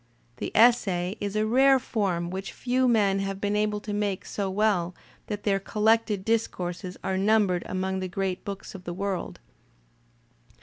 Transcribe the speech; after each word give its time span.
The 0.37 0.51
essay 0.55 1.15
is 1.21 1.35
a 1.35 1.45
rare 1.45 1.77
form 1.77 2.31
which 2.31 2.53
few 2.53 2.87
men 2.87 3.19
have 3.19 3.39
been 3.39 3.55
able 3.55 3.79
to 3.81 3.93
make 3.93 4.25
so 4.25 4.49
well 4.49 4.95
that 5.27 5.43
thdr 5.43 5.63
collected 5.63 6.25
discourses 6.25 6.97
are 7.03 7.19
numbered 7.19 7.61
among 7.67 7.99
the 7.99 8.07
great 8.07 8.43
books 8.43 8.73
of 8.73 8.83
the 8.85 8.95
world. 8.95 9.39